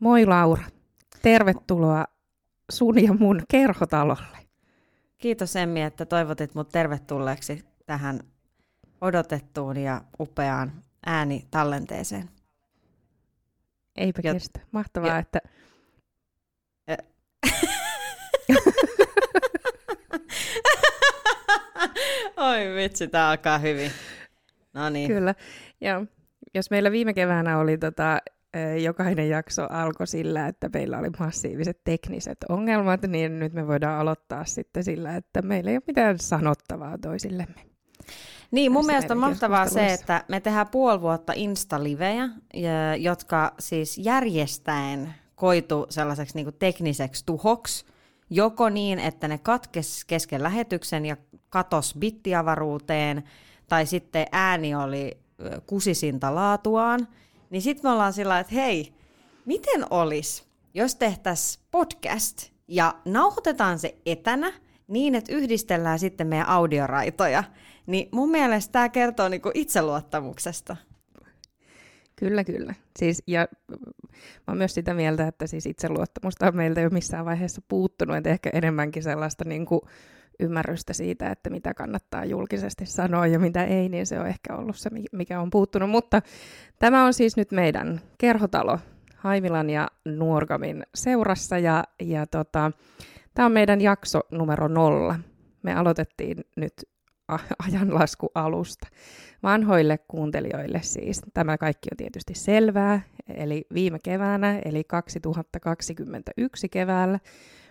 [0.00, 0.64] Moi Laura.
[1.22, 2.04] Tervetuloa
[2.72, 4.38] sun ja mun kerhotalolle.
[5.18, 8.20] Kiitos Emmi, että toivotit mut tervetulleeksi tähän
[9.00, 10.72] odotettuun ja upeaan
[11.06, 12.30] äänitallenteeseen.
[13.96, 14.60] Eipä Jo- kestä.
[14.72, 15.38] Mahtavaa, jo- että
[22.36, 23.92] Oi vitsi, tää alkaa hyvin.
[24.74, 25.08] No niin.
[25.08, 25.34] kyllä.
[25.80, 26.06] Ja
[26.54, 28.18] jos meillä viime keväänä oli tota,
[28.82, 34.44] jokainen jakso alkoi sillä, että meillä oli massiiviset tekniset ongelmat, niin nyt me voidaan aloittaa
[34.44, 37.60] sitten sillä, että meillä ei ole mitään sanottavaa toisillemme.
[38.50, 42.28] Niin, mun mielestä on mahtavaa se, että me tehdään puoli vuotta Insta-livejä,
[42.98, 47.84] jotka siis järjestäen koitu sellaiseksi niin tekniseksi tuhoksi,
[48.30, 51.16] joko niin, että ne katkes kesken lähetyksen ja
[51.48, 53.22] katos bittiavaruuteen,
[53.68, 55.18] tai sitten ääni oli
[55.66, 57.08] kusisinta laatuaan,
[57.50, 58.94] niin sitten me ollaan sillä, että hei,
[59.44, 64.52] miten olisi, jos tehtäisiin podcast ja nauhoitetaan se etänä
[64.88, 67.44] niin, että yhdistellään sitten meidän audioraitoja,
[67.86, 70.76] niin mun mielestä tämä kertoo niinku itseluottamuksesta.
[72.16, 72.74] Kyllä, kyllä.
[72.98, 73.48] Siis, ja
[74.18, 78.30] mä oon myös sitä mieltä, että siis itseluottamusta on meiltä jo missään vaiheessa puuttunut, että
[78.30, 79.66] ehkä enemmänkin sellaista niin
[80.40, 84.76] ymmärrystä siitä, että mitä kannattaa julkisesti sanoa ja mitä ei, niin se on ehkä ollut
[84.76, 85.90] se, mi- mikä on puuttunut.
[85.90, 86.22] Mutta
[86.78, 88.78] tämä on siis nyt meidän kerhotalo
[89.16, 92.72] Haimilan ja Nuorgamin seurassa ja, ja tota,
[93.34, 95.18] tämä on meidän jakso numero nolla.
[95.62, 96.72] Me aloitettiin nyt
[97.68, 98.88] ajanlasku alusta.
[99.42, 101.20] Vanhoille kuuntelijoille siis.
[101.34, 103.00] Tämä kaikki on tietysti selvää,
[103.34, 107.18] eli viime keväänä, eli 2021 keväällä,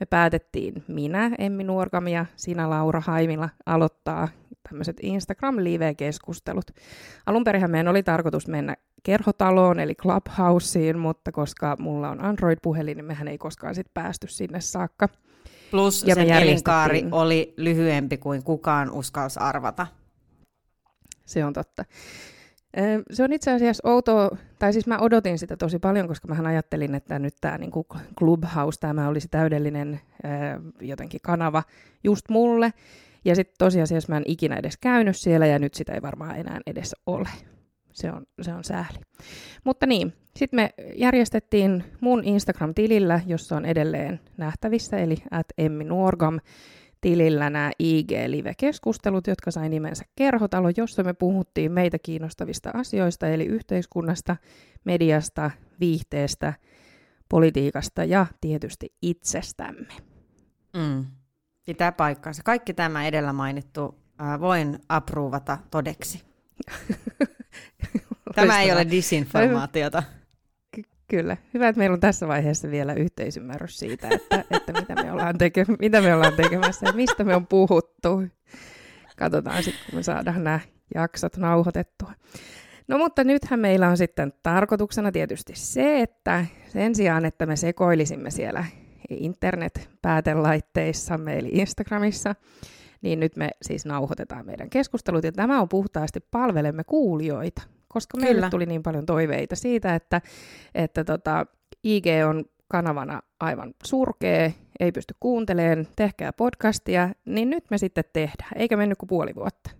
[0.00, 4.28] me päätettiin minä, Emmi Nuorgam ja sinä Laura Haimila aloittaa
[4.68, 6.70] tämmöiset Instagram-live-keskustelut.
[7.26, 13.04] Alun perinhän meidän oli tarkoitus mennä kerhotaloon, eli Clubhouseen, mutta koska mulla on Android-puhelin, niin
[13.04, 15.08] mehän ei koskaan sit päästy sinne saakka.
[15.70, 19.86] Plus Ja sen elinkaari oli lyhyempi kuin kukaan uskalsi arvata.
[21.26, 21.84] Se on totta.
[22.78, 26.48] Ö, Se on itse asiassa outoa, tai siis mä odotin sitä tosi paljon, koska mä
[26.48, 27.86] ajattelin, että nyt tämä niinku
[28.18, 30.28] Clubhouse, tämä olisi täydellinen ö,
[30.80, 31.62] jotenkin kanava
[32.04, 32.72] just mulle.
[33.24, 36.60] Ja sitten tosiasiassa mä en ikinä edes käynyt siellä, ja nyt sitä ei varmaan enää
[36.66, 37.28] edes ole.
[37.92, 38.98] Se on, se on sääli.
[39.64, 46.40] Mutta niin, sitten me järjestettiin mun Instagram-tilillä, jossa on edelleen nähtävissä, eli at Emmi Nuorgam,
[47.00, 54.36] tilillä nämä IG-live-keskustelut, jotka sai nimensä Kerhotalo, jossa me puhuttiin meitä kiinnostavista asioista, eli yhteiskunnasta,
[54.84, 55.50] mediasta,
[55.80, 56.52] viihteestä,
[57.28, 59.94] politiikasta ja tietysti itsestämme.
[60.76, 61.06] Mm.
[61.66, 62.42] Pitää paikkaansa.
[62.42, 66.22] Kaikki tämä edellä mainittu äh, voin apruuvata todeksi.
[68.34, 70.02] Tämä ei ole disinformaatiota.
[71.10, 71.36] Ky- Kyllä.
[71.54, 75.76] Hyvä, että meillä on tässä vaiheessa vielä yhteisymmärrys siitä, että, että mitä, me ollaan teke-
[75.80, 78.22] mitä me ollaan tekemässä ja mistä me on puhuttu.
[79.16, 80.60] Katsotaan sitten, kun me saadaan nämä
[80.94, 82.12] jaksot nauhoitettua.
[82.88, 88.30] No mutta nythän meillä on sitten tarkoituksena tietysti se, että sen sijaan, että me sekoilisimme
[88.30, 88.64] siellä
[89.10, 92.34] internet-päätelaitteissamme eli Instagramissa,
[93.02, 97.62] niin nyt me siis nauhoitetaan meidän keskustelut ja tämä on puhtaasti palvelemme kuulijoita,
[97.92, 98.50] koska meille Kyllä.
[98.50, 100.20] tuli niin paljon toiveita siitä, että,
[100.74, 101.46] että tota,
[101.84, 108.50] IG on kanavana aivan surkea, ei pysty kuuntelemaan, tehkää podcastia, niin nyt me sitten tehdään,
[108.56, 109.70] eikä mennyt kuin puoli vuotta.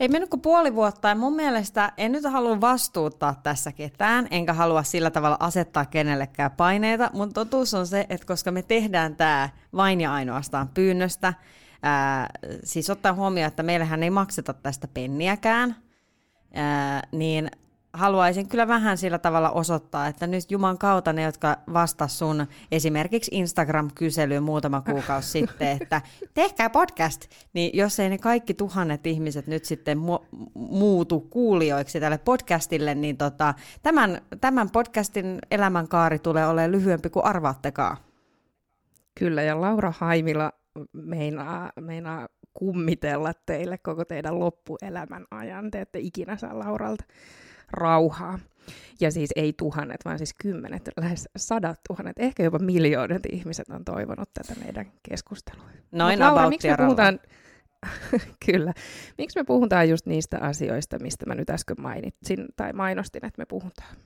[0.00, 4.52] Ei mennyt kuin puoli vuotta ja mun mielestä en nyt halua vastuuttaa tässä ketään, enkä
[4.52, 9.48] halua sillä tavalla asettaa kenellekään paineita, mutta totuus on se, että koska me tehdään tämä
[9.72, 11.34] vain ja ainoastaan pyynnöstä,
[11.82, 12.28] ää,
[12.64, 15.76] siis ottaa huomioon, että meillähän ei makseta tästä penniäkään,
[17.12, 17.50] niin
[17.92, 23.30] haluaisin kyllä vähän sillä tavalla osoittaa, että nyt Juman kautta ne, jotka vastas sun esimerkiksi
[23.34, 26.02] Instagram-kyselyyn muutama kuukausi sitten, että
[26.34, 32.18] tehkää podcast, niin jos ei ne kaikki tuhannet ihmiset nyt sitten mu- muutu kuulijoiksi tälle
[32.18, 37.96] podcastille, niin tota, tämän, tämän podcastin elämänkaari tulee olemaan lyhyempi kuin arvaattekaan.
[39.18, 40.52] Kyllä, ja Laura Haimila
[40.92, 42.26] meinaa, meinaa
[42.58, 45.70] kummitella teille koko teidän loppuelämän ajan.
[45.70, 47.04] Te ette ikinä saa Lauralta
[47.70, 48.38] rauhaa.
[49.00, 53.84] Ja siis ei tuhannet, vaan siis kymmenet, lähes sadat tuhannet, ehkä jopa miljoonat ihmiset on
[53.84, 55.64] toivonut tätä meidän keskustelua.
[55.92, 57.20] Noin Mut Laura, about miksi me puhutaan,
[58.46, 58.72] kyllä,
[59.18, 63.46] miksi me puhutaan just niistä asioista, mistä mä nyt äsken mainitsin tai mainostin, että me
[63.46, 63.96] puhutaan?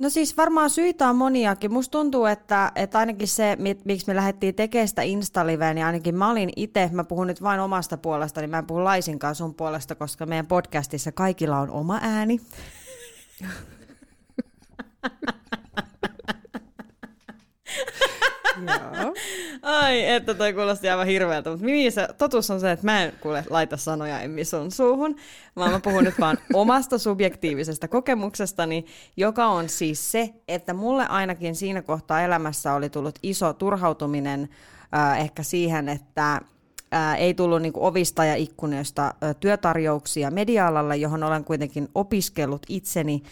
[0.00, 1.72] No siis varmaan syitä on moniakin.
[1.72, 6.30] Musta tuntuu, että, että ainakin se, miksi me lähdettiin tekemään sitä Instaliveä, niin ainakin mä
[6.30, 9.94] olin itse, mä puhun nyt vain omasta puolestani, niin mä en puhu laisinkaan sun puolesta,
[9.94, 12.40] koska meidän podcastissa kaikilla on oma ääni.
[18.66, 19.14] Joo.
[19.62, 23.12] Ai, että toi kuulosti aivan hirveältä, mutta Mimi, se, totuus on se, että mä en
[23.20, 25.16] kuule laita sanoja Emmi sun suuhun,
[25.56, 28.84] vaan mä puhun nyt vaan omasta subjektiivisesta kokemuksestani,
[29.16, 34.48] joka on siis se, että mulle ainakin siinä kohtaa elämässä oli tullut iso turhautuminen
[34.96, 36.40] äh, ehkä siihen, että
[36.92, 40.70] ää, ei tullut niin ovista ja ikkunoista ää, työtarjouksia media
[41.00, 43.22] johon olen kuitenkin opiskellut itseni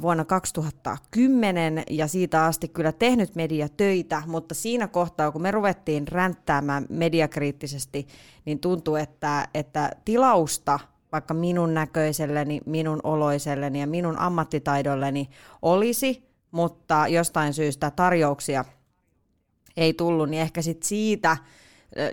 [0.00, 6.86] vuonna 2010 ja siitä asti kyllä tehnyt mediatöitä, mutta siinä kohtaa, kun me ruvettiin ränttäämään
[6.88, 8.06] mediakriittisesti,
[8.44, 10.78] niin tuntuu, että, että tilausta
[11.12, 15.28] vaikka minun näköiselleni, minun oloiselleni ja minun ammattitaidolleni
[15.62, 18.64] olisi, mutta jostain syystä tarjouksia
[19.76, 21.36] ei tullut, niin ehkä sit siitä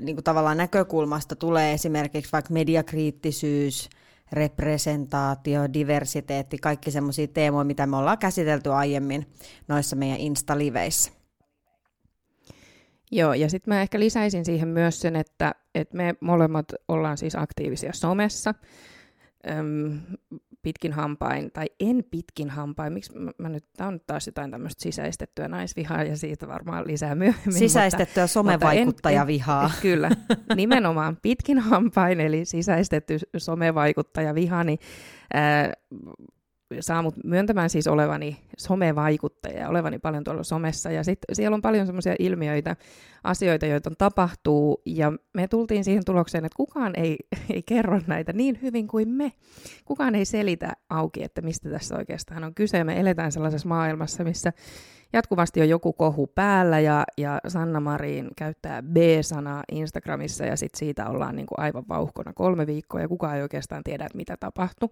[0.01, 3.89] niin kuin tavallaan näkökulmasta tulee esimerkiksi vaikka mediakriittisyys,
[4.31, 9.25] representaatio, diversiteetti, kaikki semmoisia teemoja, mitä me ollaan käsitelty aiemmin
[9.67, 11.11] noissa meidän Insta-liveissä.
[13.11, 17.35] Joo, ja sitten mä ehkä lisäisin siihen myös sen, että, että me molemmat ollaan siis
[17.35, 18.53] aktiivisia somessa.
[19.49, 19.99] Öm,
[20.67, 24.83] pitkin hampain, tai en pitkin hampain, miksi mä, mä nyt, tämä on taas jotain tämmöistä
[24.83, 27.53] sisäistettyä naisvihaa, ja siitä varmaan lisää myöhemmin.
[27.53, 29.63] Sisäistettyä mutta, somevaikuttajavihaa.
[29.63, 30.09] Mutta en, en, kyllä,
[30.55, 34.79] nimenomaan pitkin hampain, eli sisäistetty somevaikuttajaviha, niin
[35.33, 35.73] ää,
[36.79, 40.91] saa mut myöntämään siis olevani somevaikuttaja ja olevani paljon tuolla somessa.
[40.91, 42.75] Ja sitten siellä on paljon semmoisia ilmiöitä,
[43.23, 44.81] asioita, joita tapahtuu.
[44.85, 47.17] Ja me tultiin siihen tulokseen, että kukaan ei,
[47.53, 49.33] ei kerro näitä niin hyvin kuin me.
[49.85, 52.83] Kukaan ei selitä auki, että mistä tässä oikeastaan on kyse.
[52.83, 54.53] Me eletään sellaisessa maailmassa, missä
[55.13, 61.09] jatkuvasti on joku kohu päällä ja, ja Sanna Marin käyttää B-sanaa Instagramissa ja sitten siitä
[61.09, 64.91] ollaan niin kuin aivan vauhkona kolme viikkoa ja kukaan ei oikeastaan tiedä, että mitä tapahtuu.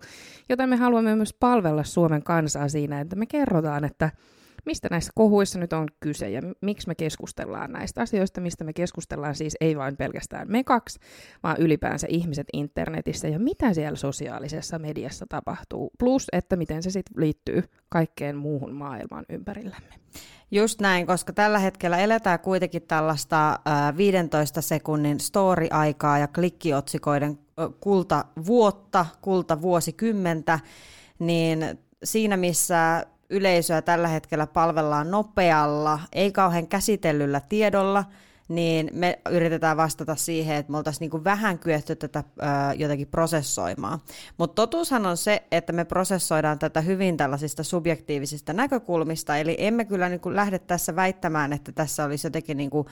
[0.49, 4.09] Joten me haluamme myös palvella Suomen kansaa siinä, että me kerrotaan, että
[4.65, 9.35] mistä näissä kohuissa nyt on kyse ja miksi me keskustellaan näistä asioista, mistä me keskustellaan
[9.35, 10.99] siis ei vain pelkästään me kaksi,
[11.43, 17.23] vaan ylipäänsä ihmiset internetissä ja mitä siellä sosiaalisessa mediassa tapahtuu, plus että miten se sitten
[17.23, 19.95] liittyy kaikkeen muuhun maailmaan ympärillämme.
[20.51, 27.67] Just näin, koska tällä hetkellä eletään kuitenkin tällaista äh, 15 sekunnin story-aikaa ja klikkiotsikoiden äh,
[27.79, 30.59] kulta vuotta, kulta vuosikymmentä,
[31.19, 38.05] niin siinä missä yleisöä tällä hetkellä palvellaan nopealla, ei kauhean käsitellyllä tiedolla,
[38.47, 42.43] niin me yritetään vastata siihen, että me oltaisiin niin vähän kyetty tätä ö,
[42.75, 43.99] jotenkin prosessoimaan.
[44.37, 50.09] Mutta totuushan on se, että me prosessoidaan tätä hyvin tällaisista subjektiivisista näkökulmista, eli emme kyllä
[50.09, 52.87] niin lähde tässä väittämään, että tässä olisi jotenkin niin kuin,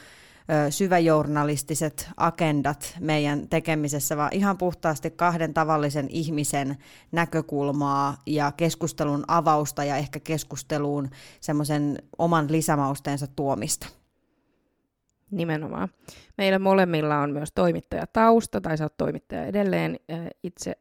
[0.70, 6.78] syväjournalistiset agendat meidän tekemisessä, vaan ihan puhtaasti kahden tavallisen ihmisen
[7.12, 11.10] näkökulmaa ja keskustelun avausta ja ehkä keskusteluun
[11.42, 13.88] semmoisen oman lisämausteensa tuomista.
[15.32, 15.90] Nimenomaan.
[16.38, 20.00] Meillä molemmilla on myös toimittajatausta, tai sä oot toimittaja edelleen.
[20.44, 20.78] Itse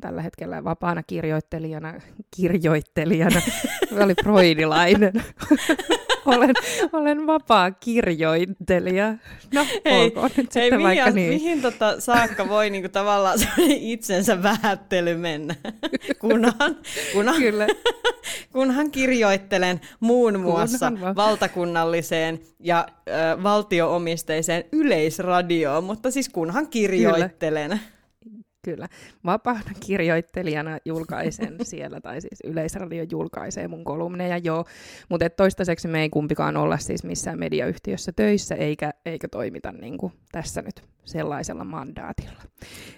[0.00, 1.94] tällä hetkellä vapaana kirjoittelijana,
[2.36, 3.40] kirjoittelijana,
[4.04, 5.12] oli freudilainen.
[6.36, 6.54] olen,
[6.92, 9.14] olen vapaa kirjoittelija.
[9.54, 11.28] No, hei, olkoon nyt hei, sitten mihin, vaikka niin.
[11.28, 13.38] mihin tota saakka voi niinku tavallaan
[13.68, 15.54] itsensä vähättely mennä,
[16.20, 16.76] kunhan,
[17.12, 17.66] kunhan, Kyllä.
[18.52, 23.12] kunhan kirjoittelen muun muassa kunhan valtakunnalliseen ja ö,
[23.42, 27.70] valtioomisteiseen yleisradioon, mutta siis kunhan kirjoittelen.
[27.70, 27.94] Kyllä.
[28.64, 28.88] Kyllä.
[29.24, 34.64] Vapaana kirjoittelijana julkaisen siellä, tai siis Yleisradio julkaisee mun kolumneja, joo.
[35.08, 40.12] Mutta toistaiseksi me ei kumpikaan olla siis missään mediayhtiössä töissä, eikä, eikä toimita niin kuin
[40.32, 42.42] tässä nyt sellaisella mandaatilla.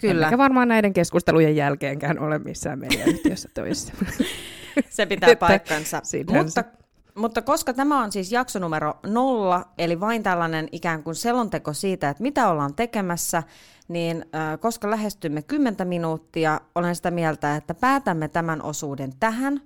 [0.01, 0.27] Kyllä.
[0.27, 3.93] Eikä varmaan näiden keskustelujen jälkeenkään ole missään mediayhtiössä töissä.
[4.91, 6.03] Se pitää paikkansa.
[6.33, 6.65] Mutta
[7.17, 12.09] mutta koska tämä on siis jakso numero nolla, eli vain tällainen ikään kuin selonteko siitä,
[12.09, 13.43] että mitä ollaan tekemässä,
[13.89, 19.61] niin äh, koska lähestymme 10 minuuttia, olen sitä mieltä, että päätämme tämän osuuden tähän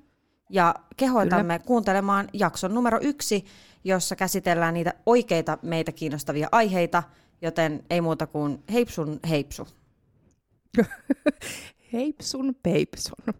[0.50, 1.66] ja kehoitamme Kyllä.
[1.66, 3.44] kuuntelemaan jakson numero yksi,
[3.84, 7.02] jossa käsitellään niitä oikeita meitä kiinnostavia aiheita,
[7.42, 9.68] joten ei muuta kuin heipsun heipsu.
[11.92, 13.34] heipsun peipsun.